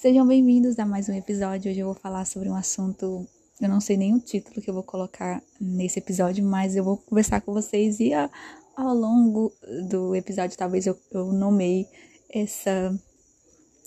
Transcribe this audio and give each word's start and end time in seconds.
Sejam 0.00 0.26
bem-vindos 0.26 0.78
a 0.78 0.86
mais 0.86 1.10
um 1.10 1.12
episódio. 1.12 1.70
Hoje 1.70 1.80
eu 1.80 1.84
vou 1.84 1.94
falar 1.94 2.24
sobre 2.24 2.48
um 2.48 2.54
assunto, 2.54 3.28
eu 3.60 3.68
não 3.68 3.82
sei 3.82 3.98
nem 3.98 4.14
o 4.14 4.18
título 4.18 4.62
que 4.62 4.70
eu 4.70 4.72
vou 4.72 4.82
colocar 4.82 5.42
nesse 5.60 5.98
episódio, 5.98 6.42
mas 6.42 6.74
eu 6.74 6.82
vou 6.82 6.96
conversar 6.96 7.42
com 7.42 7.52
vocês 7.52 8.00
e 8.00 8.14
a, 8.14 8.30
ao 8.74 8.94
longo 8.94 9.52
do 9.90 10.16
episódio 10.16 10.56
talvez 10.56 10.86
eu, 10.86 10.98
eu 11.12 11.30
nomeie 11.34 11.86
essa, 12.30 12.98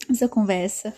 essa 0.08 0.28
conversa. 0.28 0.94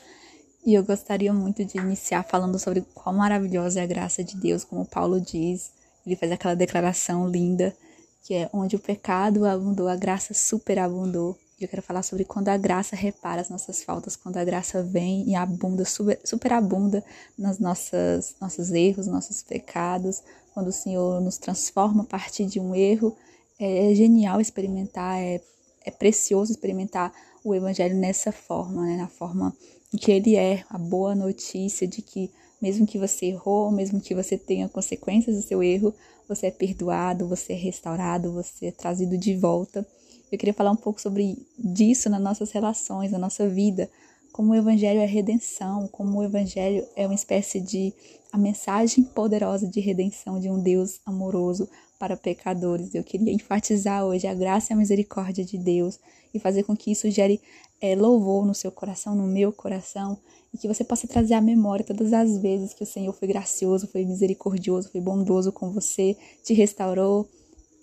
E 0.65 0.73
eu 0.73 0.83
gostaria 0.83 1.31
muito 1.31 1.63
de 1.63 1.77
iniciar 1.77 2.23
falando 2.23 2.59
sobre 2.59 2.81
qual 2.93 3.15
maravilhosa 3.15 3.79
é 3.79 3.83
a 3.83 3.87
graça 3.87 4.21
de 4.21 4.35
Deus, 4.35 4.65
como 4.65 4.85
Paulo 4.85 5.21
diz. 5.21 5.71
Ele 6.05 6.17
faz 6.17 6.29
aquela 6.29 6.57
declaração 6.57 7.25
linda, 7.25 7.73
que 8.21 8.33
é 8.33 8.49
onde 8.51 8.75
o 8.75 8.79
pecado 8.79 9.45
abundou, 9.45 9.87
a 9.87 9.95
graça 9.95 10.33
superabundou. 10.33 11.39
E 11.59 11.63
eu 11.63 11.69
quero 11.69 11.81
falar 11.81 12.03
sobre 12.03 12.25
quando 12.25 12.49
a 12.49 12.57
graça 12.57 12.95
repara 12.97 13.39
as 13.39 13.49
nossas 13.49 13.81
faltas, 13.81 14.15
quando 14.17 14.35
a 14.35 14.43
graça 14.43 14.83
vem 14.83 15.29
e 15.29 15.35
abunda, 15.35 15.85
super, 15.85 16.19
superabunda 16.23 17.03
nas 17.37 17.59
nossas 17.59 18.35
nossos 18.41 18.71
erros, 18.71 19.07
nossos 19.07 19.41
pecados, 19.41 20.21
quando 20.53 20.67
o 20.67 20.73
Senhor 20.73 21.21
nos 21.21 21.37
transforma 21.37 22.03
a 22.03 22.05
partir 22.05 22.45
de 22.45 22.59
um 22.59 22.75
erro. 22.75 23.15
É, 23.57 23.91
é 23.91 23.95
genial 23.95 24.41
experimentar, 24.41 25.17
é, 25.17 25.41
é 25.85 25.91
precioso 25.91 26.51
experimentar 26.51 27.13
o 27.41 27.55
Evangelho 27.55 27.95
nessa 27.95 28.33
forma, 28.33 28.85
né? 28.85 28.97
na 28.97 29.07
forma 29.07 29.55
em 29.93 29.97
que 29.97 30.11
ele 30.11 30.35
é, 30.35 30.65
a 30.69 30.77
boa 30.77 31.15
notícia 31.15 31.87
de 31.87 32.01
que 32.01 32.29
mesmo 32.61 32.85
que 32.85 32.97
você 32.97 33.27
errou, 33.27 33.71
mesmo 33.71 34.01
que 34.01 34.15
você 34.15 34.37
tenha 34.37 34.67
consequências 34.67 35.35
do 35.35 35.41
seu 35.41 35.63
erro, 35.63 35.93
você 36.27 36.47
é 36.47 36.51
perdoado, 36.51 37.27
você 37.27 37.53
é 37.53 37.55
restaurado, 37.55 38.33
você 38.33 38.67
é 38.67 38.71
trazido 38.71 39.17
de 39.17 39.35
volta. 39.37 39.87
Eu 40.31 40.37
queria 40.37 40.53
falar 40.53 40.71
um 40.71 40.75
pouco 40.75 40.99
sobre 40.99 41.37
disso 41.57 42.09
nas 42.09 42.21
nossas 42.21 42.51
relações, 42.51 43.11
na 43.11 43.19
nossa 43.19 43.47
vida, 43.47 43.89
como 44.31 44.51
o 44.51 44.55
evangelho 44.55 44.99
é 44.99 45.05
redenção, 45.05 45.87
como 45.87 46.19
o 46.19 46.23
evangelho 46.23 46.85
é 46.95 47.05
uma 47.05 47.15
espécie 47.15 47.61
de 47.61 47.93
a 48.33 48.37
mensagem 48.37 49.03
poderosa 49.03 49.65
de 49.65 49.79
redenção 49.79 50.39
de 50.39 50.49
um 50.49 50.61
Deus 50.61 50.99
amoroso 51.05 51.69
para 51.97 52.17
pecadores. 52.17 52.93
Eu 52.93 53.03
queria 53.03 53.31
enfatizar 53.31 54.03
hoje 54.03 54.27
a 54.27 54.33
graça 54.33 54.71
e 54.71 54.73
a 54.73 54.77
misericórdia 54.77 55.45
de 55.45 55.57
Deus 55.57 55.99
e 56.33 56.39
fazer 56.39 56.63
com 56.63 56.75
que 56.75 56.91
isso 56.91 57.09
gere 57.09 57.39
é, 57.79 57.95
louvor 57.95 58.45
no 58.45 58.53
seu 58.53 58.71
coração, 58.71 59.15
no 59.15 59.25
meu 59.25 59.53
coração, 59.53 60.17
e 60.53 60.57
que 60.57 60.67
você 60.67 60.83
possa 60.83 61.07
trazer 61.07 61.33
à 61.33 61.41
memória 61.41 61.85
todas 61.85 62.11
as 62.13 62.37
vezes 62.37 62.73
que 62.73 62.83
o 62.83 62.85
Senhor 62.85 63.13
foi 63.13 63.27
gracioso, 63.27 63.87
foi 63.87 64.05
misericordioso, 64.05 64.89
foi 64.89 65.01
bondoso 65.01 65.51
com 65.51 65.71
você, 65.71 66.17
te 66.43 66.53
restaurou, 66.53 67.27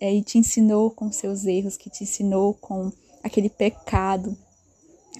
é, 0.02 0.12
e 0.12 0.20
te 0.20 0.36
ensinou 0.36 0.90
com 0.90 1.12
seus 1.12 1.44
erros, 1.44 1.76
que 1.76 1.88
te 1.88 2.02
ensinou 2.02 2.54
com 2.54 2.90
aquele 3.22 3.48
pecado, 3.48 4.36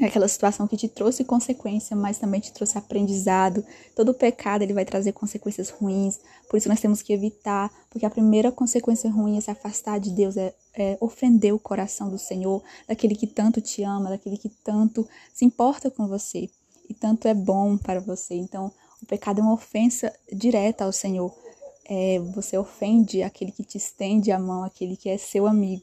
aquela 0.02 0.26
situação 0.26 0.66
que 0.66 0.76
te 0.76 0.88
trouxe 0.88 1.22
consequência, 1.22 1.94
mas 1.94 2.18
também 2.18 2.40
te 2.40 2.52
trouxe 2.52 2.76
aprendizado. 2.76 3.64
Todo 3.94 4.12
pecado 4.12 4.62
ele 4.62 4.72
vai 4.72 4.84
trazer 4.84 5.12
consequências 5.12 5.70
ruins, 5.70 6.18
por 6.50 6.56
isso 6.56 6.68
nós 6.68 6.80
temos 6.80 7.00
que 7.00 7.12
evitar, 7.12 7.70
porque 7.88 8.04
a 8.04 8.10
primeira 8.10 8.50
consequência 8.50 9.08
ruim 9.08 9.38
é 9.38 9.40
se 9.40 9.52
afastar 9.52 10.00
de 10.00 10.10
Deus, 10.10 10.36
é, 10.36 10.52
é 10.74 10.98
ofender 11.00 11.54
o 11.54 11.60
coração 11.60 12.10
do 12.10 12.18
Senhor, 12.18 12.60
daquele 12.88 13.14
que 13.14 13.28
tanto 13.28 13.60
te 13.60 13.84
ama, 13.84 14.10
daquele 14.10 14.36
que 14.36 14.48
tanto 14.48 15.08
se 15.32 15.44
importa 15.44 15.92
com 15.92 16.08
você 16.08 16.50
e 16.90 16.92
tanto 16.94 17.28
é 17.28 17.34
bom 17.34 17.78
para 17.78 18.00
você. 18.00 18.34
Então, 18.34 18.72
o 19.00 19.06
pecado 19.06 19.38
é 19.38 19.44
uma 19.44 19.54
ofensa 19.54 20.12
direta 20.32 20.84
ao 20.84 20.92
Senhor 20.92 21.32
é, 21.94 22.18
você 22.18 22.56
ofende 22.56 23.22
aquele 23.22 23.52
que 23.52 23.62
te 23.62 23.76
estende 23.76 24.32
a 24.32 24.38
mão, 24.38 24.64
aquele 24.64 24.96
que 24.96 25.10
é 25.10 25.18
seu 25.18 25.46
amigo. 25.46 25.82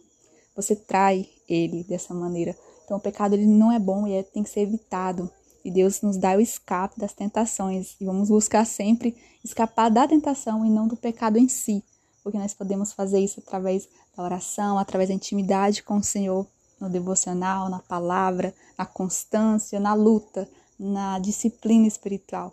Você 0.56 0.76
trai 0.76 1.30
ele 1.48 1.84
dessa 1.84 2.16
maneira. 2.16 2.58
Então 2.84 2.98
o 2.98 3.00
pecado 3.00 3.36
ele 3.36 3.46
não 3.46 3.72
é 3.72 3.78
bom 3.78 4.08
e 4.08 4.14
é, 4.14 4.24
tem 4.24 4.42
que 4.42 4.50
ser 4.50 4.62
evitado. 4.62 5.32
E 5.64 5.70
Deus 5.70 6.02
nos 6.02 6.18
dá 6.18 6.36
o 6.36 6.42
escape 6.42 7.00
das 7.00 7.14
tentações. 7.14 7.96
E 8.02 8.06
vamos 8.06 8.30
buscar 8.30 8.66
sempre 8.66 9.16
escapar 9.46 9.92
da 9.92 10.08
tentação 10.08 10.66
e 10.66 10.70
não 10.72 10.88
do 10.88 10.98
pecado 10.98 11.38
em 11.38 11.48
si. 11.48 11.84
Porque 12.24 12.40
nós 12.40 12.56
podemos 12.56 12.92
fazer 12.92 13.20
isso 13.20 13.40
através 13.40 13.88
da 14.18 14.24
oração, 14.24 14.80
através 14.80 15.10
da 15.10 15.16
intimidade 15.16 15.84
com 15.84 15.98
o 15.98 16.04
Senhor, 16.04 16.48
no 16.82 16.90
devocional, 16.90 17.70
na 17.70 17.80
palavra, 17.80 18.52
na 18.76 18.86
constância, 18.86 19.80
na 19.80 19.94
luta, 19.94 20.50
na 20.80 21.20
disciplina 21.20 21.86
espiritual. 21.86 22.52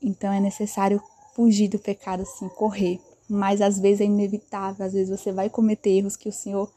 Então 0.00 0.32
é 0.32 0.38
necessário 0.38 1.02
fugir 1.34 1.68
do 1.68 1.78
pecado, 1.78 2.22
assim, 2.22 2.48
correr. 2.48 3.00
Mas 3.28 3.60
às 3.60 3.78
vezes 3.78 4.00
é 4.00 4.04
inevitável, 4.04 4.84
às 4.84 4.92
vezes 4.92 5.18
você 5.18 5.32
vai 5.32 5.48
cometer 5.50 5.90
erros 5.90 6.16
que 6.16 6.28
o 6.28 6.32
Senhor 6.32 6.70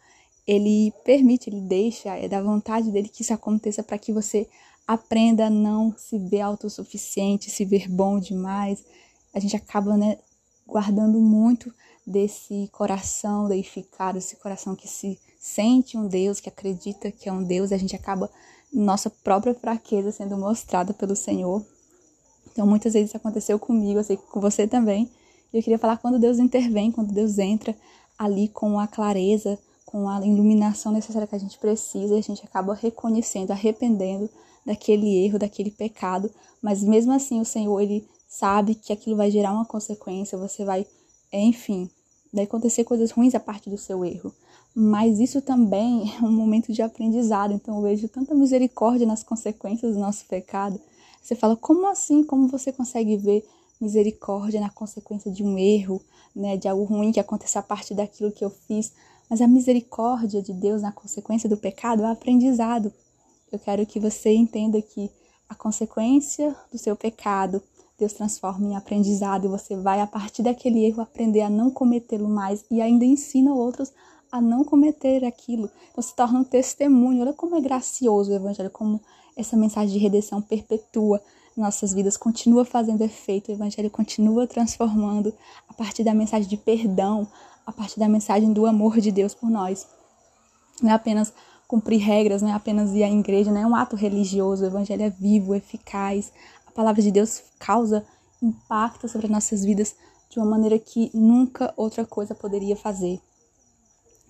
ele 0.45 0.93
permite, 1.03 1.49
ele 1.49 1.61
deixa, 1.61 2.15
é 2.15 2.27
da 2.27 2.41
vontade 2.41 2.89
dele 2.89 3.09
que 3.09 3.21
isso 3.21 3.33
aconteça 3.33 3.83
para 3.83 3.97
que 3.97 4.13
você 4.13 4.47
aprenda 4.87 5.47
a 5.47 5.49
não 5.49 5.93
se 5.97 6.17
ver 6.17 6.41
autossuficiente, 6.41 7.51
se 7.51 7.65
ver 7.65 7.89
bom 7.89 8.17
demais. 8.17 8.83
A 9.33 9.39
gente 9.39 9.55
acaba, 9.57 9.97
né, 9.97 10.17
guardando 10.65 11.19
muito 11.19 11.73
desse 12.05 12.69
coração 12.71 13.49
deificado, 13.49 14.17
esse 14.17 14.37
coração 14.37 14.73
que 14.73 14.87
se 14.87 15.19
sente 15.37 15.97
um 15.97 16.07
Deus, 16.07 16.39
que 16.39 16.47
acredita 16.47 17.11
que 17.11 17.27
é 17.27 17.33
um 17.33 17.43
Deus, 17.43 17.73
a 17.73 17.77
gente 17.77 17.95
acaba 17.95 18.31
nossa 18.73 19.09
própria 19.09 19.53
fraqueza 19.53 20.11
sendo 20.11 20.37
mostrada 20.37 20.93
pelo 20.93 21.15
Senhor 21.15 21.65
então, 22.57 22.65
muitas 22.65 22.93
vezes 22.93 23.11
isso 23.11 23.17
aconteceu 23.17 23.59
comigo, 23.59 24.03
sei 24.03 24.17
com 24.17 24.41
você 24.41 24.65
também. 24.65 25.07
E 25.53 25.57
eu 25.57 25.61
queria 25.61 25.77
falar 25.77 25.97
quando 25.97 26.17
Deus 26.17 26.39
intervém, 26.39 26.91
quando 26.91 27.13
Deus 27.13 27.37
entra 27.37 27.75
ali 28.17 28.47
com 28.47 28.79
a 28.79 28.87
clareza, 28.87 29.59
com 29.85 30.09
a 30.09 30.25
iluminação 30.25 30.91
necessária 30.91 31.27
que 31.27 31.35
a 31.35 31.39
gente 31.39 31.59
precisa, 31.59 32.15
e 32.15 32.17
a 32.17 32.23
gente 32.23 32.43
acaba 32.43 32.73
reconhecendo, 32.73 33.51
arrependendo 33.51 34.27
daquele 34.65 35.23
erro, 35.23 35.37
daquele 35.37 35.69
pecado, 35.69 36.31
mas 36.59 36.81
mesmo 36.81 37.11
assim 37.11 37.39
o 37.39 37.45
Senhor 37.45 37.79
ele 37.79 38.03
sabe 38.27 38.73
que 38.73 38.91
aquilo 38.91 39.15
vai 39.15 39.29
gerar 39.29 39.53
uma 39.53 39.63
consequência, 39.63 40.35
você 40.35 40.65
vai, 40.65 40.83
enfim, 41.31 41.87
vai 42.33 42.45
acontecer 42.45 42.85
coisas 42.85 43.11
ruins 43.11 43.35
a 43.35 43.39
partir 43.39 43.69
do 43.69 43.77
seu 43.77 44.03
erro. 44.03 44.33
Mas 44.73 45.19
isso 45.19 45.43
também 45.43 46.11
é 46.19 46.25
um 46.25 46.31
momento 46.31 46.73
de 46.73 46.81
aprendizado, 46.81 47.53
então 47.53 47.75
eu 47.75 47.83
vejo 47.83 48.09
tanta 48.09 48.33
misericórdia 48.33 49.05
nas 49.05 49.21
consequências 49.21 49.93
do 49.93 49.99
nosso 49.99 50.25
pecado 50.25 50.81
você 51.27 51.35
fala, 51.35 51.57
como 51.57 51.89
assim? 51.89 52.23
Como 52.23 52.47
você 52.47 52.71
consegue 52.71 53.17
ver 53.17 53.45
misericórdia 53.81 54.61
na 54.61 54.69
consequência 54.69 55.29
de 55.29 55.43
um 55.43 55.57
erro, 55.57 56.01
né, 56.33 56.55
de 56.55 56.69
algo 56.69 56.85
ruim 56.85 57.11
que 57.11 57.19
aconteceu 57.19 57.59
a 57.59 57.63
partir 57.63 57.93
daquilo 57.93 58.31
que 58.31 58.45
eu 58.45 58.49
fiz? 58.49 58.93
Mas 59.29 59.41
a 59.41 59.47
misericórdia 59.47 60.41
de 60.41 60.53
Deus 60.53 60.81
na 60.81 60.91
consequência 60.93 61.49
do 61.49 61.57
pecado 61.57 62.03
é 62.03 62.09
aprendizado. 62.09 62.93
Eu 63.51 63.59
quero 63.59 63.85
que 63.85 63.99
você 63.99 64.33
entenda 64.33 64.81
que 64.81 65.11
a 65.49 65.55
consequência 65.55 66.55
do 66.71 66.77
seu 66.77 66.95
pecado 66.95 67.61
Deus 67.99 68.13
transforma 68.13 68.65
em 68.65 68.75
aprendizado 68.75 69.45
e 69.45 69.49
você 69.49 69.75
vai, 69.75 69.99
a 69.99 70.07
partir 70.07 70.43
daquele 70.43 70.85
erro, 70.85 71.01
aprender 71.01 71.41
a 71.41 71.49
não 71.49 71.69
cometê-lo 71.69 72.29
mais 72.29 72.63
e 72.71 72.79
ainda 72.79 73.03
ensina 73.03 73.53
outros 73.53 73.91
a 74.31 74.39
não 74.39 74.63
cometer 74.63 75.25
aquilo. 75.25 75.69
Então 75.91 76.01
se 76.01 76.15
torna 76.15 76.39
um 76.39 76.43
testemunho. 76.43 77.21
Olha 77.21 77.33
como 77.33 77.57
é 77.57 77.61
gracioso 77.61 78.31
o 78.31 78.35
Evangelho, 78.35 78.69
como 78.69 79.01
essa 79.37 79.55
mensagem 79.55 79.93
de 79.93 79.99
redenção 79.99 80.41
perpetua 80.41 81.21
nossas 81.55 81.93
vidas, 81.93 82.15
continua 82.15 82.63
fazendo 82.63 83.01
efeito, 83.01 83.49
o 83.49 83.55
Evangelho 83.55 83.89
continua 83.89 84.45
transformando 84.45 85.33
a 85.67 85.73
partir 85.73 86.03
da 86.03 86.13
mensagem 86.13 86.47
de 86.47 86.55
perdão, 86.55 87.27
a 87.65 87.71
partir 87.71 87.99
da 87.99 88.07
mensagem 88.07 88.53
do 88.53 88.65
amor 88.65 88.99
de 88.99 89.11
Deus 89.11 89.33
por 89.33 89.49
nós. 89.49 89.87
Não 90.81 90.91
é 90.91 90.93
apenas 90.93 91.33
cumprir 91.67 91.99
regras, 91.99 92.41
não 92.41 92.49
é 92.49 92.53
apenas 92.53 92.91
ir 92.91 93.03
à 93.03 93.09
igreja, 93.09 93.51
não 93.51 93.59
é 93.59 93.65
um 93.65 93.75
ato 93.75 93.95
religioso, 93.95 94.63
o 94.63 94.67
Evangelho 94.67 95.03
é 95.03 95.09
vivo, 95.09 95.55
eficaz. 95.55 96.31
A 96.65 96.71
palavra 96.71 97.01
de 97.01 97.11
Deus 97.11 97.41
causa 97.59 98.05
impacto 98.41 99.07
sobre 99.07 99.25
as 99.25 99.31
nossas 99.31 99.65
vidas 99.65 99.95
de 100.29 100.37
uma 100.39 100.45
maneira 100.45 100.77
que 100.77 101.09
nunca 101.13 101.73
outra 101.75 102.05
coisa 102.05 102.35
poderia 102.35 102.75
fazer. 102.75 103.19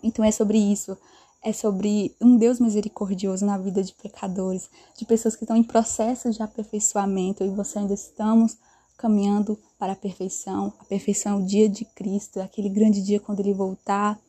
Então 0.01 0.23
é 0.23 0.31
sobre 0.31 0.57
isso 0.57 0.97
é 1.43 1.53
sobre 1.53 2.15
um 2.21 2.37
Deus 2.37 2.59
misericordioso 2.59 3.45
na 3.45 3.57
vida 3.57 3.83
de 3.83 3.93
pecadores, 3.93 4.69
de 4.97 5.05
pessoas 5.05 5.35
que 5.35 5.43
estão 5.43 5.55
em 5.55 5.63
processo 5.63 6.31
de 6.31 6.41
aperfeiçoamento 6.41 7.43
e 7.43 7.49
você 7.49 7.79
ainda 7.79 7.93
estamos 7.93 8.57
caminhando 8.97 9.57
para 9.77 9.93
a 9.93 9.95
perfeição. 9.95 10.73
A 10.79 10.85
perfeição 10.85 11.39
é 11.39 11.43
o 11.43 11.45
dia 11.45 11.69
de 11.69 11.85
Cristo, 11.85 12.39
é 12.39 12.43
aquele 12.43 12.69
grande 12.69 13.01
dia 13.01 13.19
quando 13.19 13.39
ele 13.39 13.53
voltar, 13.53 14.19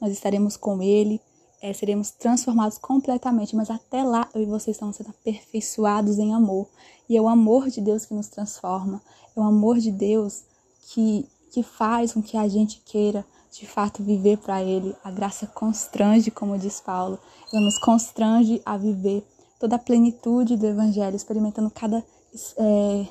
nós 0.00 0.10
estaremos 0.12 0.56
com 0.56 0.82
ele, 0.82 1.20
é, 1.60 1.72
seremos 1.72 2.10
transformados 2.10 2.78
completamente, 2.78 3.54
mas 3.54 3.70
até 3.70 4.02
lá 4.02 4.28
eu 4.34 4.42
e 4.42 4.46
você 4.46 4.70
estamos 4.70 4.96
sendo 4.96 5.10
aperfeiçoados 5.10 6.18
em 6.18 6.34
amor. 6.34 6.68
E 7.08 7.16
é 7.16 7.20
o 7.20 7.28
amor 7.28 7.70
de 7.70 7.80
Deus 7.80 8.04
que 8.04 8.14
nos 8.14 8.28
transforma, 8.28 9.00
é 9.36 9.40
o 9.40 9.42
amor 9.42 9.78
de 9.78 9.90
Deus 9.90 10.42
que, 10.88 11.26
que 11.50 11.62
faz 11.62 12.12
com 12.12 12.22
que 12.22 12.36
a 12.36 12.48
gente 12.48 12.82
queira 12.84 13.24
de 13.60 13.66
fato 13.66 14.02
viver 14.02 14.38
para 14.38 14.62
Ele. 14.62 14.94
A 15.04 15.10
graça 15.10 15.46
constrange, 15.46 16.30
como 16.30 16.58
diz 16.58 16.80
Paulo, 16.80 17.18
ela 17.52 17.62
nos 17.62 17.78
constrange 17.78 18.60
a 18.64 18.76
viver 18.76 19.24
toda 19.60 19.76
a 19.76 19.78
plenitude 19.78 20.56
do 20.56 20.66
Evangelho, 20.66 21.16
experimentando 21.16 21.70
cada, 21.70 22.04
é, 22.58 23.06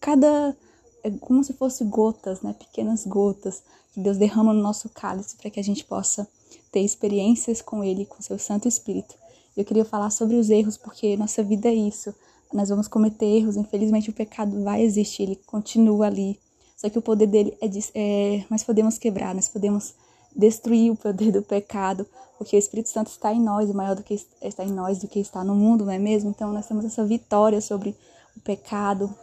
cada 0.00 0.56
é 1.04 1.10
como 1.10 1.42
se 1.42 1.52
fosse 1.54 1.84
gotas, 1.84 2.42
né, 2.42 2.54
pequenas 2.56 3.04
gotas 3.04 3.62
que 3.92 4.00
Deus 4.00 4.16
derrama 4.16 4.54
no 4.54 4.62
nosso 4.62 4.88
cálice 4.88 5.36
para 5.36 5.50
que 5.50 5.58
a 5.58 5.64
gente 5.64 5.84
possa 5.84 6.26
ter 6.70 6.80
experiências 6.80 7.60
com 7.60 7.82
Ele, 7.82 8.06
com 8.06 8.22
Seu 8.22 8.38
Santo 8.38 8.68
Espírito. 8.68 9.14
Eu 9.56 9.64
queria 9.64 9.84
falar 9.84 10.10
sobre 10.10 10.36
os 10.36 10.48
erros 10.48 10.76
porque 10.76 11.16
nossa 11.16 11.42
vida 11.42 11.68
é 11.68 11.74
isso. 11.74 12.14
nós 12.52 12.68
vamos 12.68 12.86
cometer 12.86 13.26
erros, 13.26 13.56
infelizmente 13.56 14.10
o 14.10 14.12
pecado 14.12 14.62
vai 14.62 14.82
existir, 14.82 15.24
ele 15.24 15.36
continua 15.36 16.06
ali. 16.06 16.38
Só 16.82 16.90
que 16.90 16.98
o 16.98 17.02
poder 17.02 17.28
dele 17.28 17.56
é, 17.60 17.68
é 17.94 18.44
nós 18.50 18.64
podemos 18.64 18.98
quebrar, 18.98 19.32
nós 19.36 19.48
podemos 19.48 19.94
destruir 20.34 20.90
o 20.90 20.96
poder 20.96 21.30
do 21.30 21.40
pecado, 21.40 22.04
porque 22.36 22.56
o 22.56 22.58
Espírito 22.58 22.88
Santo 22.88 23.06
está 23.06 23.32
em 23.32 23.40
nós, 23.40 23.70
e 23.70 23.72
maior 23.72 23.94
do 23.94 24.02
que 24.02 24.20
está 24.42 24.64
em 24.64 24.72
nós 24.72 24.98
do 24.98 25.06
que 25.06 25.20
está 25.20 25.44
no 25.44 25.54
mundo, 25.54 25.84
não 25.84 25.92
é 25.92 25.98
mesmo? 25.98 26.30
Então 26.30 26.52
nós 26.52 26.66
temos 26.66 26.84
essa 26.84 27.04
vitória 27.04 27.60
sobre 27.60 27.94
o 28.36 28.40
pecado. 28.40 29.14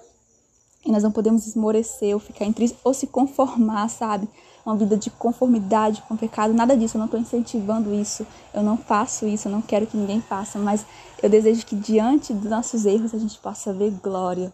E 0.85 0.89
nós 0.89 1.03
não 1.03 1.11
podemos 1.11 1.45
esmorecer 1.45 2.13
ou 2.13 2.19
ficar 2.21 2.49
triste 2.53 2.77
ou 2.81 2.93
se 2.93 3.07
conformar, 3.07 3.89
sabe? 3.89 4.29
Uma 4.65 4.77
vida 4.77 4.95
de 4.95 5.09
conformidade 5.09 6.01
com 6.07 6.13
o 6.13 6.17
pecado, 6.17 6.53
nada 6.53 6.77
disso. 6.77 6.95
Eu 6.95 6.99
não 6.99 7.07
estou 7.07 7.19
incentivando 7.19 7.93
isso. 7.93 8.25
Eu 8.53 8.63
não 8.63 8.77
faço 8.77 9.27
isso. 9.27 9.49
Eu 9.49 9.51
não 9.51 9.61
quero 9.61 9.85
que 9.85 9.97
ninguém 9.97 10.21
faça. 10.21 10.57
Mas 10.57 10.85
eu 11.21 11.29
desejo 11.29 11.65
que 11.65 11.75
diante 11.75 12.33
dos 12.33 12.49
nossos 12.49 12.85
erros 12.85 13.13
a 13.13 13.17
gente 13.17 13.37
possa 13.39 13.73
ver 13.73 13.91
glória. 14.01 14.53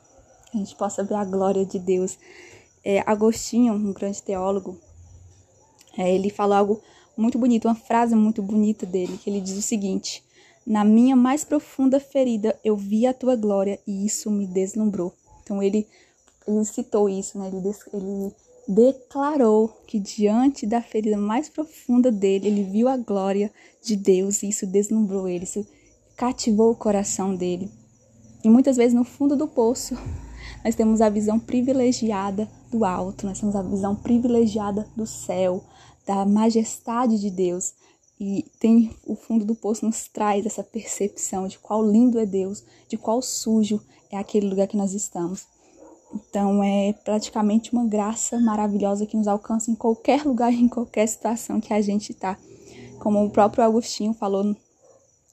A 0.52 0.58
gente 0.58 0.76
possa 0.76 1.04
ver 1.04 1.14
a 1.14 1.24
glória 1.24 1.64
de 1.64 1.78
Deus. 1.78 2.18
É, 2.86 3.04
Agostinho, 3.04 3.74
um 3.74 3.92
grande 3.92 4.22
teólogo, 4.22 4.80
é, 5.98 6.14
ele 6.14 6.30
fala 6.30 6.58
algo 6.58 6.80
muito 7.18 7.40
bonito, 7.40 7.68
uma 7.68 7.74
frase 7.74 8.14
muito 8.14 8.44
bonita 8.44 8.86
dele, 8.86 9.18
que 9.18 9.28
ele 9.28 9.42
diz 9.42 9.58
o 9.58 9.62
seguinte: 9.62 10.24
Na 10.68 10.84
minha 10.84 11.16
mais 11.16 11.44
profunda 11.44 12.00
ferida 12.00 12.56
eu 12.64 12.78
vi 12.78 13.08
a 13.08 13.14
tua 13.14 13.36
glória 13.36 13.80
e 13.88 14.06
isso 14.06 14.30
me 14.30 14.46
deslumbrou. 14.46 15.14
Então 15.42 15.64
ele, 15.64 15.88
ele 16.48 16.64
citou 16.64 17.10
isso, 17.10 17.40
né? 17.40 17.48
Ele, 17.48 17.74
ele 17.92 18.36
declarou 18.68 19.70
que 19.88 20.00
diante 20.00 20.68
da 20.68 20.82
ferida 20.82 21.18
mais 21.18 21.50
profunda 21.50 22.12
dele, 22.12 22.48
ele 22.48 22.64
viu 22.64 22.88
a 22.88 22.98
glória 22.98 23.52
de 23.82 23.96
Deus 23.96 24.44
e 24.44 24.50
isso 24.50 24.68
deslumbrou 24.68 25.28
ele, 25.28 25.44
isso 25.44 25.66
cativou 26.16 26.72
o 26.72 26.76
coração 26.76 27.36
dele. 27.36 27.70
E 28.44 28.50
muitas 28.50 28.78
vezes 28.78 28.94
no 28.94 29.04
fundo 29.04 29.36
do 29.36 29.48
poço, 29.48 29.98
nós 30.66 30.74
temos 30.74 31.00
a 31.00 31.10
visão 31.10 31.38
privilegiada 31.40 32.50
do 32.72 32.84
alto, 32.84 33.28
nós 33.28 33.40
temos 33.40 33.56
a 33.56 33.62
visão 33.62 33.96
privilegiada 33.96 34.88
do 34.96 35.06
céu, 35.06 35.64
da 36.08 36.26
majestade 36.26 37.20
de 37.20 37.30
Deus. 37.30 37.76
E 38.20 38.44
tem 38.60 38.90
o 39.06 39.16
fundo 39.16 39.46
do 39.46 39.54
poço 39.54 39.86
nos 39.86 40.08
traz 40.08 40.44
essa 40.44 40.64
percepção 40.64 41.48
de 41.48 41.60
qual 41.60 41.86
lindo 41.86 42.18
é 42.18 42.26
Deus, 42.26 42.64
de 42.90 42.98
qual 42.98 43.22
sujo 43.22 43.80
é 44.12 44.18
aquele 44.18 44.48
lugar 44.48 44.68
que 44.68 44.76
nós 44.76 44.94
estamos. 44.94 45.46
Então 46.12 46.64
é 46.64 46.94
praticamente 46.94 47.72
uma 47.72 47.86
graça 47.86 48.40
maravilhosa 48.40 49.06
que 49.06 49.18
nos 49.18 49.28
alcança 49.28 49.70
em 49.70 49.76
qualquer 49.76 50.26
lugar, 50.26 50.50
em 50.52 50.68
qualquer 50.68 51.06
situação 51.06 51.62
que 51.62 51.76
a 51.76 51.82
gente 51.82 52.12
está. 52.12 52.40
Como 52.98 53.24
o 53.24 53.30
próprio 53.30 53.64
Agostinho 53.64 54.16
falou 54.16 54.56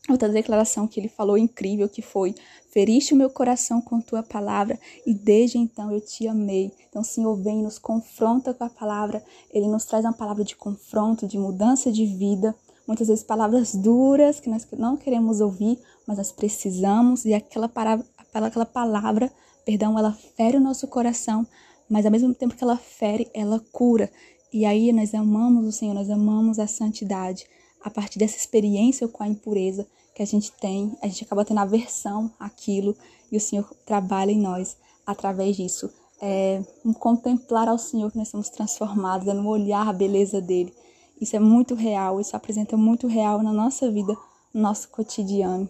outra 0.08 0.28
declaração 0.28 0.86
que 0.88 0.98
ele 0.98 1.08
falou 1.08 1.38
incrível 1.38 1.88
que 1.88 2.02
foi: 2.02 2.34
Feriste 2.70 3.14
o 3.14 3.16
meu 3.16 3.30
coração 3.30 3.80
com 3.80 4.00
tua 4.00 4.22
palavra 4.22 4.78
e 5.06 5.14
desde 5.14 5.58
então 5.58 5.92
eu 5.92 6.00
te 6.00 6.26
amei. 6.26 6.72
Então, 6.88 7.02
o 7.02 7.04
Senhor 7.04 7.34
vem 7.36 7.62
nos 7.62 7.78
confronta 7.78 8.52
com 8.52 8.64
a 8.64 8.70
palavra, 8.70 9.22
ele 9.52 9.68
nos 9.68 9.84
traz 9.84 10.04
uma 10.04 10.12
palavra 10.12 10.44
de 10.44 10.56
confronto, 10.56 11.26
de 11.26 11.38
mudança 11.38 11.92
de 11.92 12.04
vida. 12.06 12.54
Muitas 12.86 13.08
vezes 13.08 13.22
palavras 13.22 13.74
duras 13.74 14.40
que 14.40 14.50
nós 14.50 14.66
não 14.76 14.96
queremos 14.96 15.40
ouvir, 15.40 15.78
mas 16.06 16.18
nós 16.18 16.32
precisamos, 16.32 17.24
e 17.24 17.32
aquela 17.32 17.68
palavra, 17.68 18.04
aquela 18.34 18.66
palavra, 18.66 19.32
perdão, 19.64 19.96
ela 19.96 20.12
fere 20.36 20.56
o 20.56 20.60
nosso 20.60 20.88
coração, 20.88 21.46
mas 21.88 22.04
ao 22.04 22.10
mesmo 22.10 22.34
tempo 22.34 22.56
que 22.56 22.64
ela 22.64 22.76
fere, 22.76 23.30
ela 23.32 23.62
cura. 23.70 24.10
E 24.52 24.66
aí 24.66 24.92
nós 24.92 25.14
amamos 25.14 25.64
o 25.64 25.72
Senhor, 25.72 25.94
nós 25.94 26.10
amamos 26.10 26.58
a 26.58 26.66
santidade 26.66 27.46
a 27.82 27.90
partir 27.90 28.18
dessa 28.18 28.36
experiência 28.36 29.08
com 29.08 29.22
a 29.22 29.28
impureza 29.28 29.86
que 30.14 30.22
a 30.22 30.26
gente 30.26 30.52
tem, 30.52 30.96
a 31.02 31.06
gente 31.06 31.24
acaba 31.24 31.44
tendo 31.44 31.60
aversão 31.60 32.30
àquilo 32.38 32.96
e 33.30 33.36
o 33.36 33.40
Senhor 33.40 33.68
trabalha 33.84 34.30
em 34.30 34.40
nós 34.40 34.76
através 35.06 35.56
disso. 35.56 35.90
É 36.20 36.62
um 36.84 36.92
contemplar 36.92 37.68
ao 37.68 37.78
Senhor 37.78 38.10
que 38.10 38.18
nós 38.18 38.28
somos 38.28 38.48
transformados, 38.48 39.26
é 39.26 39.32
no 39.32 39.48
olhar 39.48 39.88
a 39.88 39.92
beleza 39.92 40.40
dele. 40.40 40.72
Isso 41.20 41.34
é 41.34 41.40
muito 41.40 41.74
real, 41.74 42.20
isso 42.20 42.36
apresenta 42.36 42.76
muito 42.76 43.06
real 43.06 43.42
na 43.42 43.52
nossa 43.52 43.90
vida, 43.90 44.16
no 44.52 44.60
nosso 44.60 44.88
cotidiano. 44.88 45.68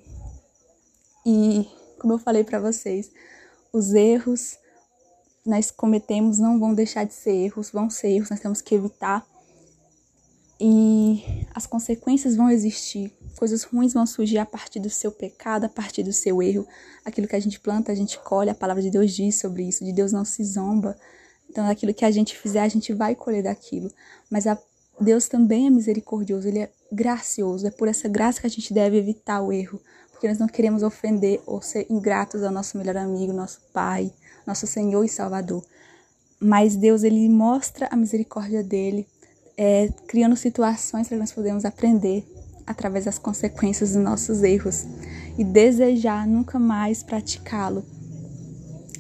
E 1.24 1.66
como 1.98 2.14
eu 2.14 2.18
falei 2.18 2.42
para 2.42 2.58
vocês, 2.58 3.10
os 3.72 3.94
erros 3.94 4.58
nós 5.44 5.70
cometemos 5.70 6.38
não 6.38 6.58
vão 6.58 6.74
deixar 6.74 7.04
de 7.04 7.14
ser 7.14 7.32
erros, 7.32 7.70
vão 7.70 7.90
ser 7.90 8.10
erros, 8.10 8.30
nós 8.30 8.40
temos 8.40 8.60
que 8.60 8.74
evitar 8.74 9.26
e 10.64 11.44
as 11.52 11.66
consequências 11.66 12.36
vão 12.36 12.48
existir. 12.48 13.12
Coisas 13.36 13.64
ruins 13.64 13.94
vão 13.94 14.06
surgir 14.06 14.38
a 14.38 14.46
partir 14.46 14.78
do 14.78 14.88
seu 14.88 15.10
pecado, 15.10 15.64
a 15.64 15.68
partir 15.68 16.04
do 16.04 16.12
seu 16.12 16.40
erro. 16.40 16.64
Aquilo 17.04 17.26
que 17.26 17.34
a 17.34 17.40
gente 17.40 17.58
planta, 17.58 17.90
a 17.90 17.94
gente 17.96 18.16
colhe. 18.20 18.48
A 18.48 18.54
palavra 18.54 18.80
de 18.80 18.88
Deus 18.88 19.10
diz 19.10 19.40
sobre 19.40 19.64
isso. 19.64 19.84
De 19.84 19.92
Deus 19.92 20.12
não 20.12 20.24
se 20.24 20.44
zomba. 20.44 20.96
Então, 21.50 21.68
aquilo 21.68 21.92
que 21.92 22.04
a 22.04 22.12
gente 22.12 22.38
fizer, 22.38 22.60
a 22.60 22.68
gente 22.68 22.94
vai 22.94 23.16
colher 23.16 23.42
daquilo. 23.42 23.90
Mas 24.30 24.46
a, 24.46 24.56
Deus 25.00 25.26
também 25.26 25.66
é 25.66 25.70
misericordioso, 25.70 26.46
Ele 26.46 26.60
é 26.60 26.70
gracioso. 26.92 27.66
É 27.66 27.70
por 27.72 27.88
essa 27.88 28.08
graça 28.08 28.40
que 28.40 28.46
a 28.46 28.50
gente 28.50 28.72
deve 28.72 28.96
evitar 28.96 29.42
o 29.42 29.52
erro. 29.52 29.80
Porque 30.12 30.28
nós 30.28 30.38
não 30.38 30.46
queremos 30.46 30.84
ofender 30.84 31.42
ou 31.44 31.60
ser 31.60 31.88
ingratos 31.90 32.44
ao 32.44 32.52
nosso 32.52 32.78
melhor 32.78 32.98
amigo, 32.98 33.32
nosso 33.32 33.60
Pai, 33.72 34.12
nosso 34.46 34.68
Senhor 34.68 35.02
e 35.02 35.08
Salvador. 35.08 35.64
Mas 36.38 36.76
Deus, 36.76 37.02
Ele 37.02 37.28
mostra 37.28 37.88
a 37.90 37.96
misericórdia 37.96 38.62
dele 38.62 39.08
é, 39.64 39.88
criando 40.08 40.34
situações 40.34 41.06
para 41.06 41.16
nós 41.16 41.30
podemos 41.30 41.64
aprender 41.64 42.26
através 42.66 43.04
das 43.04 43.16
consequências 43.16 43.92
dos 43.92 44.02
nossos 44.02 44.42
erros 44.42 44.84
e 45.38 45.44
desejar 45.44 46.26
nunca 46.26 46.58
mais 46.58 47.04
praticá-lo. 47.04 47.84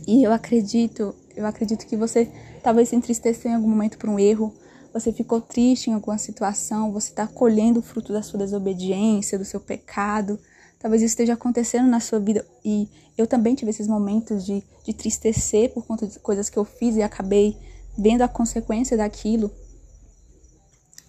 E 0.06 0.22
eu 0.22 0.32
acredito, 0.32 1.16
eu 1.34 1.44
acredito 1.46 1.84
que 1.84 1.96
você 1.96 2.30
talvez 2.62 2.90
se 2.90 2.94
entristeceu 2.94 3.50
em 3.50 3.54
algum 3.56 3.68
momento 3.68 3.98
por 3.98 4.08
um 4.08 4.20
erro, 4.20 4.54
você 4.94 5.12
ficou 5.12 5.40
triste 5.40 5.90
em 5.90 5.94
alguma 5.94 6.16
situação, 6.16 6.92
você 6.92 7.10
está 7.10 7.26
colhendo 7.26 7.80
o 7.80 7.82
fruto 7.82 8.12
da 8.12 8.22
sua 8.22 8.38
desobediência, 8.38 9.36
do 9.36 9.44
seu 9.44 9.58
pecado. 9.58 10.38
Talvez 10.78 11.02
isso 11.02 11.10
esteja 11.10 11.32
acontecendo 11.32 11.88
na 11.88 11.98
sua 11.98 12.20
vida. 12.20 12.46
E 12.64 12.88
eu 13.18 13.26
também 13.26 13.56
tive 13.56 13.72
esses 13.72 13.88
momentos 13.88 14.46
de, 14.46 14.62
de 14.84 14.92
tristecer 14.92 15.70
por 15.70 15.84
conta 15.84 16.06
de 16.06 16.20
coisas 16.20 16.48
que 16.48 16.56
eu 16.56 16.64
fiz 16.64 16.94
e 16.94 17.02
acabei 17.02 17.56
vendo 17.98 18.22
a 18.22 18.28
consequência 18.28 18.96
daquilo. 18.96 19.50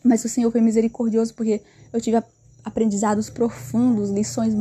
Mas 0.04 0.26
o 0.26 0.30
Senhor 0.30 0.52
foi 0.52 0.62
misericordioso 0.62 1.34
porque 1.34 1.62
eu 1.92 2.02
tive 2.02 2.22
aprendizados 2.64 3.30
profundos, 3.30 4.10
lições 4.10 4.54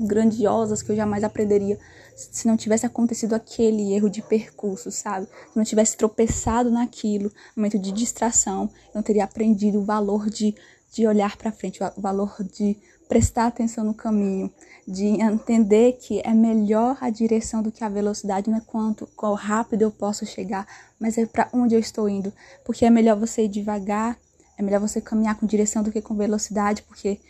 grandiosas 0.00 0.82
que 0.82 0.90
eu 0.92 0.96
jamais 0.96 1.24
aprenderia 1.24 1.78
se 2.16 2.48
não 2.48 2.56
tivesse 2.56 2.84
acontecido 2.84 3.34
aquele 3.34 3.92
erro 3.94 4.10
de 4.10 4.20
percurso, 4.20 4.90
sabe? 4.90 5.26
Se 5.26 5.56
não 5.56 5.64
tivesse 5.64 5.96
tropeçado 5.96 6.68
naquilo, 6.68 7.30
momento 7.54 7.78
de 7.78 7.92
distração, 7.92 8.64
eu 8.86 8.96
não 8.96 9.02
teria 9.02 9.24
aprendido 9.24 9.78
o 9.78 9.84
valor 9.84 10.28
de, 10.28 10.54
de 10.92 11.06
olhar 11.06 11.36
para 11.36 11.52
frente, 11.52 11.80
o 11.82 12.00
valor 12.00 12.36
de 12.42 12.76
prestar 13.08 13.46
atenção 13.46 13.84
no 13.84 13.94
caminho, 13.94 14.52
de 14.86 15.06
entender 15.06 15.92
que 15.92 16.20
é 16.24 16.34
melhor 16.34 16.98
a 17.00 17.08
direção 17.08 17.62
do 17.62 17.70
que 17.70 17.84
a 17.84 17.88
velocidade, 17.88 18.50
não 18.50 18.58
é 18.58 18.62
quanto, 18.66 19.08
qual 19.14 19.34
rápido 19.34 19.82
eu 19.82 19.90
posso 19.90 20.26
chegar, 20.26 20.66
mas 20.98 21.16
é 21.16 21.24
para 21.24 21.48
onde 21.52 21.74
eu 21.74 21.80
estou 21.80 22.08
indo, 22.08 22.32
porque 22.64 22.84
é 22.84 22.90
melhor 22.90 23.16
você 23.16 23.44
ir 23.44 23.48
devagar 23.48 24.18
é 24.58 24.62
melhor 24.62 24.80
você 24.80 25.00
caminhar 25.00 25.36
com 25.36 25.46
direção 25.46 25.84
do 25.84 25.92
que 25.92 26.02
com 26.02 26.16
velocidade, 26.16 26.82
porque 26.82 27.20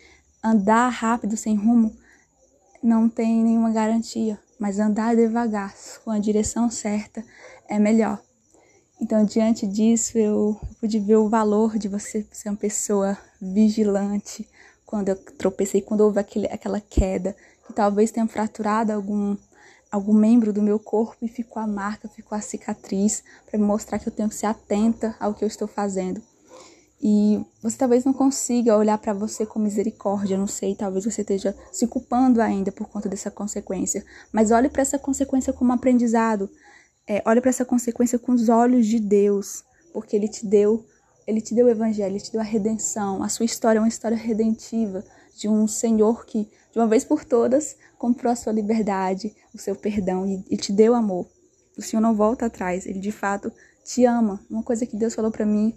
andar 0.43 0.89
rápido 0.89 1.37
sem 1.37 1.55
rumo 1.55 1.95
não 2.83 3.07
tem 3.07 3.45
nenhuma 3.45 3.71
garantia, 3.71 4.39
mas 4.59 4.79
andar 4.79 5.15
devagar 5.15 5.75
com 6.03 6.11
a 6.11 6.19
direção 6.19 6.71
certa 6.71 7.23
é 7.69 7.79
melhor. 7.79 8.19
Então, 9.01 9.25
diante 9.25 9.67
disso, 9.67 10.17
eu 10.17 10.59
pude 10.81 10.99
ver 10.99 11.17
o 11.17 11.29
valor 11.29 11.79
de 11.79 11.87
você 11.87 12.27
ser 12.33 12.49
uma 12.49 12.57
pessoa 12.57 13.17
vigilante 13.41 14.49
quando 14.87 15.11
eu 15.11 15.17
tropecei, 15.17 15.83
quando 15.83 16.01
houve 16.01 16.19
aquele, 16.19 16.47
aquela 16.47 16.81
queda, 16.81 17.37
que 17.67 17.75
talvez 17.75 18.11
tenha 18.11 18.27
fraturado 18.27 18.91
algum, 18.91 19.37
algum 19.93 20.15
membro 20.15 20.51
do 20.51 20.63
meu 20.63 20.79
corpo 20.79 21.19
e 21.23 21.29
ficou 21.29 21.63
a 21.63 21.67
marca, 21.67 22.09
ficou 22.09 22.37
a 22.37 22.41
cicatriz, 22.41 23.23
para 23.49 23.59
me 23.59 23.67
mostrar 23.67 23.99
que 23.99 24.09
eu 24.09 24.13
tenho 24.13 24.31
que 24.31 24.35
ser 24.35 24.47
atenta 24.47 25.15
ao 25.21 25.35
que 25.35 25.45
eu 25.45 25.49
estou 25.49 25.69
fazendo. 25.69 26.23
E 27.00 27.40
você 27.62 27.78
talvez 27.78 28.05
não 28.05 28.12
consiga 28.12 28.76
olhar 28.76 28.99
para 28.99 29.12
você 29.12 29.47
com 29.47 29.61
misericórdia, 29.61 30.37
não 30.37 30.49
sei, 30.49 30.75
talvez 30.75 31.05
você 31.05 31.21
esteja 31.21 31.57
se 31.71 31.87
culpando 31.87 32.43
ainda 32.43 32.73
por 32.73 32.88
conta 32.88 33.09
dessa 33.09 33.31
consequência. 33.31 34.05
Mas 34.33 34.50
olhe 34.50 34.69
para 34.69 34.83
essa 34.83 34.99
consequência 34.99 35.52
como 35.52 35.73
aprendizado. 35.73 36.50
É, 37.07 37.23
olhe 37.25 37.40
para 37.40 37.50
essa 37.50 37.64
consequência 37.64 38.19
com 38.19 38.33
os 38.33 38.49
olhos 38.49 38.87
de 38.87 38.99
Deus, 38.99 39.62
porque 39.93 40.17
Ele 40.17 40.28
te 40.28 40.45
deu, 40.45 40.85
Ele 41.26 41.40
te 41.40 41.55
deu 41.55 41.67
o 41.67 41.71
Evangelho, 41.71 42.12
Ele 42.12 42.21
te 42.21 42.33
deu 42.33 42.40
a 42.40 42.45
redenção. 42.45 43.23
A 43.23 43.28
sua 43.28 43.47
história 43.47 43.78
é 43.78 43.81
uma 43.81 43.88
história 43.88 44.17
redentiva 44.17 45.05
de 45.37 45.49
um 45.49 45.69
Senhor 45.69 46.26
que, 46.26 46.50
de 46.73 46.78
uma 46.78 46.88
vez 46.88 47.05
por 47.05 47.25
todas, 47.25 47.76
comprou 47.97 48.33
a 48.33 48.37
sua 48.37 48.52
liberdade, 48.52 49.35
o 49.55 49.59
seu 49.59 49.76
perdão 49.76 50.26
e, 50.26 50.45
e 50.50 50.57
te 50.57 50.73
deu 50.73 50.95
amor. 50.95 51.28
O 51.76 51.83
Senhor 51.83 52.02
não 52.02 52.14
volta 52.14 52.47
atrás, 52.47 52.87
Ele 52.87 52.99
de 52.99 53.12
fato 53.12 53.52
te 53.85 54.05
ama. 54.05 54.45
Uma 54.50 54.64
coisa 54.64 54.85
que 54.85 54.97
Deus 54.97 55.14
falou 55.14 55.31
para 55.31 55.47
mim 55.47 55.73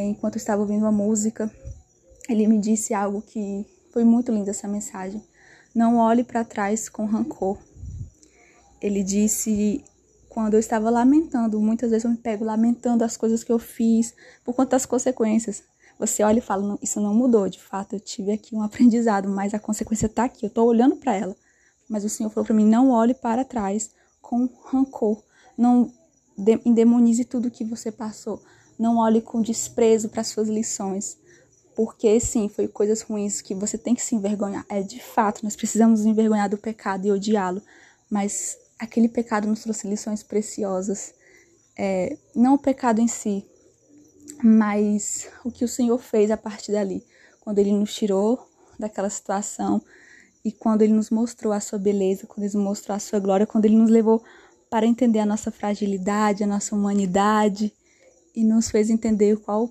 enquanto 0.00 0.34
eu 0.36 0.38
estava 0.38 0.60
ouvindo 0.62 0.82
uma 0.82 0.92
música, 0.92 1.50
ele 2.28 2.46
me 2.46 2.58
disse 2.58 2.94
algo 2.94 3.22
que 3.22 3.66
foi 3.92 4.04
muito 4.04 4.32
lindo 4.32 4.50
essa 4.50 4.66
mensagem. 4.66 5.22
Não 5.74 5.98
olhe 5.98 6.24
para 6.24 6.44
trás 6.44 6.88
com 6.88 7.04
rancor. 7.04 7.58
ele 8.80 9.02
disse 9.02 9.84
quando 10.28 10.54
eu 10.54 10.60
estava 10.60 10.90
lamentando, 10.90 11.60
muitas 11.60 11.90
vezes 11.90 12.04
eu 12.04 12.10
me 12.10 12.16
pego 12.16 12.44
lamentando 12.44 13.04
as 13.04 13.16
coisas 13.16 13.44
que 13.44 13.52
eu 13.52 13.58
fiz 13.58 14.12
por 14.44 14.52
conta 14.52 14.72
das 14.72 14.84
consequências. 14.84 15.62
Você 15.96 16.24
olha 16.24 16.38
e 16.38 16.42
fala, 16.42 16.76
isso 16.82 17.00
não 17.00 17.14
mudou, 17.14 17.48
de 17.48 17.60
fato 17.62 17.94
eu 17.94 18.00
tive 18.00 18.32
aqui 18.32 18.56
um 18.56 18.62
aprendizado, 18.62 19.28
mas 19.28 19.54
a 19.54 19.60
consequência 19.60 20.06
está 20.06 20.24
aqui, 20.24 20.44
eu 20.44 20.48
estou 20.48 20.66
olhando 20.66 20.96
para 20.96 21.14
ela. 21.14 21.36
Mas 21.88 22.04
o 22.04 22.08
Senhor 22.08 22.30
falou 22.30 22.44
para 22.44 22.54
mim, 22.54 22.66
não 22.66 22.90
olhe 22.90 23.14
para 23.14 23.44
trás 23.44 23.90
com 24.20 24.48
rancor, 24.64 25.22
não 25.56 25.92
endemonize 26.66 27.24
tudo 27.24 27.50
que 27.50 27.64
você 27.64 27.92
passou, 27.92 28.42
não 28.78 28.98
olhe 28.98 29.20
com 29.20 29.40
desprezo 29.40 30.08
para 30.08 30.20
as 30.20 30.28
suas 30.28 30.48
lições, 30.48 31.16
porque 31.74 32.18
sim, 32.20 32.48
foi 32.48 32.68
coisas 32.68 33.02
ruins 33.02 33.40
que 33.40 33.54
você 33.54 33.76
tem 33.76 33.94
que 33.94 34.02
se 34.02 34.14
envergonhar. 34.14 34.64
É 34.68 34.82
de 34.82 35.02
fato, 35.02 35.42
nós 35.42 35.56
precisamos 35.56 36.00
nos 36.00 36.06
envergonhar 36.06 36.48
do 36.48 36.58
pecado 36.58 37.06
e 37.06 37.12
odiá-lo, 37.12 37.62
mas 38.08 38.56
aquele 38.78 39.08
pecado 39.08 39.48
nos 39.48 39.62
trouxe 39.62 39.88
lições 39.88 40.22
preciosas. 40.22 41.14
É, 41.76 42.16
não 42.34 42.54
o 42.54 42.58
pecado 42.58 43.00
em 43.00 43.08
si, 43.08 43.44
mas 44.42 45.28
o 45.44 45.50
que 45.50 45.64
o 45.64 45.68
Senhor 45.68 45.98
fez 45.98 46.30
a 46.30 46.36
partir 46.36 46.72
dali, 46.72 47.04
quando 47.40 47.58
Ele 47.58 47.72
nos 47.72 47.94
tirou 47.94 48.48
daquela 48.78 49.10
situação 49.10 49.82
e 50.44 50.52
quando 50.52 50.82
Ele 50.82 50.92
nos 50.92 51.10
mostrou 51.10 51.52
a 51.52 51.60
sua 51.60 51.78
beleza, 51.78 52.26
quando 52.26 52.44
Ele 52.44 52.54
nos 52.54 52.64
mostrou 52.64 52.94
a 52.94 53.00
sua 53.00 53.18
glória, 53.18 53.46
quando 53.46 53.64
Ele 53.64 53.76
nos 53.76 53.90
levou 53.90 54.22
para 54.70 54.86
entender 54.86 55.20
a 55.20 55.26
nossa 55.26 55.50
fragilidade, 55.50 56.44
a 56.44 56.46
nossa 56.46 56.74
humanidade 56.74 57.72
e 58.34 58.44
nos 58.44 58.70
fez 58.70 58.90
entender 58.90 59.36
qual 59.38 59.70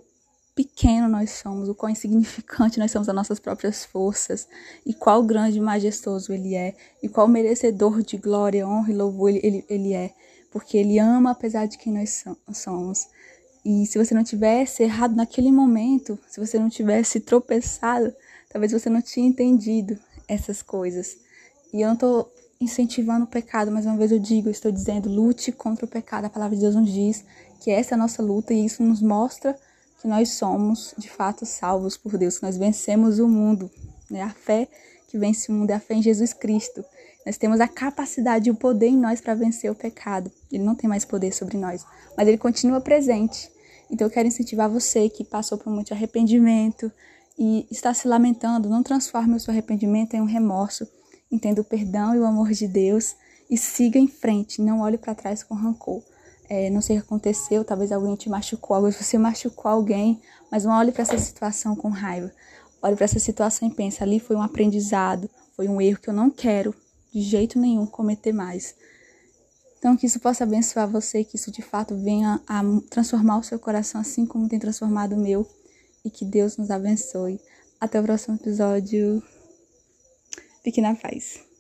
pequeno 0.56 1.08
nós 1.08 1.32
somos, 1.32 1.68
o 1.68 1.76
quão 1.76 1.92
insignificante 1.92 2.80
nós 2.80 2.92
somos 2.92 3.10
as 3.10 3.16
nossas 3.16 3.40
próprias 3.40 3.84
forças, 3.84 4.48
e 4.86 4.94
qual 4.94 5.24
grande 5.24 5.58
e 5.58 5.62
majestoso 5.62 6.32
Ele 6.32 6.56
é, 6.56 6.76
e 7.02 7.10
qual 7.10 7.28
merecedor 7.28 8.02
de 8.04 8.18
glória, 8.18 8.68
honra 8.68 8.92
e 8.92 8.96
louvor 8.96 9.30
ele, 9.30 9.40
ele, 9.44 9.66
ele 9.68 9.94
é, 9.94 10.14
porque 10.52 10.78
Ele 10.78 11.00
ama 11.00 11.32
apesar 11.32 11.66
de 11.66 11.78
quem 11.78 11.92
nós 11.92 12.24
somos. 12.54 13.08
E 13.66 13.86
se 13.86 13.98
você 13.98 14.14
não 14.14 14.24
tivesse 14.24 14.84
errado 14.84 15.16
naquele 15.16 15.52
momento, 15.52 16.20
se 16.28 16.40
você 16.40 16.60
não 16.60 16.70
tivesse 16.70 17.20
tropeçado, 17.20 18.14
talvez 18.50 18.72
você 18.72 18.90
não 18.90 19.02
tinha 19.02 19.28
entendido 19.28 19.98
essas 20.28 20.62
coisas. 20.62 21.18
E 21.74 21.82
eu 21.82 21.88
não 21.88 21.96
estou 21.96 22.32
incentivando 22.60 23.26
o 23.26 23.28
pecado, 23.28 23.72
mas 23.72 23.86
uma 23.86 23.98
vez 23.98 24.12
eu 24.12 24.20
digo, 24.20 24.48
eu 24.48 24.52
estou 24.52 24.72
dizendo, 24.72 25.10
lute 25.10 25.52
contra 25.52 25.86
o 25.86 25.88
pecado. 25.88 26.26
A 26.26 26.30
palavra 26.30 26.56
de 26.56 26.62
Deus 26.62 26.76
nos 26.76 26.92
diz 26.92 27.26
que 27.64 27.72
essa 27.72 27.94
é 27.94 27.96
a 27.96 27.98
nossa 27.98 28.22
luta 28.22 28.54
e 28.54 28.66
isso 28.66 28.84
nos 28.84 29.02
mostra 29.02 29.58
que 30.02 30.06
nós 30.06 30.32
somos 30.32 30.94
de 30.98 31.10
fato 31.10 31.46
salvos 31.46 31.96
por 31.96 32.18
Deus, 32.18 32.38
que 32.38 32.46
nós 32.46 32.58
vencemos 32.58 33.20
o 33.20 33.28
mundo. 33.28 33.72
Né? 34.12 34.22
A 34.22 34.32
fé 34.32 34.68
que 35.08 35.18
vence 35.18 35.50
o 35.50 35.56
mundo 35.56 35.72
é 35.72 35.76
a 35.76 35.80
fé 35.80 35.94
em 35.94 36.02
Jesus 36.02 36.34
Cristo. 36.34 36.84
Nós 37.26 37.38
temos 37.38 37.62
a 37.62 37.68
capacidade 37.70 38.50
e 38.50 38.52
o 38.52 38.56
poder 38.56 38.88
em 38.88 38.98
nós 38.98 39.22
para 39.22 39.34
vencer 39.34 39.72
o 39.72 39.76
pecado. 39.76 40.30
Ele 40.52 40.62
não 40.62 40.76
tem 40.76 40.90
mais 40.90 41.06
poder 41.06 41.34
sobre 41.34 41.58
nós, 41.58 41.86
mas 42.18 42.28
ele 42.28 42.38
continua 42.38 42.82
presente. 42.82 43.50
Então 43.90 44.08
eu 44.08 44.12
quero 44.12 44.28
incentivar 44.28 44.70
você 44.70 45.08
que 45.08 45.24
passou 45.24 45.58
por 45.58 45.72
muito 45.72 45.94
arrependimento 45.94 46.92
e 47.40 47.66
está 47.72 47.94
se 47.94 48.10
lamentando, 48.10 48.68
não 48.68 48.84
transforme 48.84 49.38
o 49.38 49.40
seu 49.40 49.54
arrependimento 49.54 50.16
em 50.16 50.22
um 50.22 50.26
remorso. 50.26 50.86
Entenda 51.32 51.62
o 51.62 51.64
perdão 51.64 52.14
e 52.14 52.20
o 52.20 52.26
amor 52.26 52.52
de 52.52 52.68
Deus 52.68 53.16
e 53.50 53.58
siga 53.58 53.98
em 53.98 54.08
frente, 54.08 54.62
não 54.62 54.82
olhe 54.82 54.98
para 54.98 55.16
trás 55.16 55.44
com 55.44 55.56
rancor 55.56 56.04
é, 56.50 56.70
não 56.70 56.82
sei 56.82 56.98
o 56.98 57.02
que 57.02 57.06
aconteceu, 57.06 57.64
talvez 57.64 57.92
alguém 57.92 58.16
te 58.16 58.30
machucou, 58.30 58.76
talvez 58.78 58.96
você 58.96 59.18
machucou 59.18 59.72
alguém, 59.72 60.22
mas 60.52 60.66
não 60.66 60.74
olhe 60.74 60.92
para 60.92 61.04
essa 61.04 61.18
situação 61.18 61.76
com 61.76 61.90
raiva. 61.90 62.32
Olhe 62.82 62.96
para 62.96 63.06
essa 63.06 63.20
situação 63.20 63.68
e 63.68 63.72
pense, 63.72 64.04
ali 64.04 64.20
foi 64.20 64.36
um 64.36 64.42
aprendizado, 64.42 65.30
foi 65.56 65.68
um 65.68 65.82
erro 65.82 66.00
que 66.00 66.10
eu 66.10 66.14
não 66.14 66.30
quero 66.30 66.76
de 67.14 67.22
jeito 67.22 67.60
nenhum 67.60 67.86
cometer 67.86 68.34
mais. 68.34 68.76
Então, 69.84 69.98
que 69.98 70.06
isso 70.06 70.20
possa 70.20 70.46
abençoar 70.46 70.88
você, 70.88 71.26
que 71.26 71.36
isso 71.36 71.52
de 71.52 71.62
fato 71.62 71.94
venha 71.96 72.42
a 72.48 72.62
transformar 72.90 73.38
o 73.38 73.44
seu 73.44 73.60
coração 73.60 74.00
assim 74.00 74.26
como 74.26 74.48
tem 74.48 74.58
transformado 74.58 75.14
o 75.14 75.20
meu. 75.20 75.46
E 76.06 76.10
que 76.10 76.24
Deus 76.24 76.56
nos 76.56 76.72
abençoe. 76.72 77.38
Até 77.82 78.00
o 78.00 78.04
próximo 78.04 78.36
episódio. 78.36 79.22
Fique 80.64 80.80
na 80.80 80.96
paz. 80.96 81.53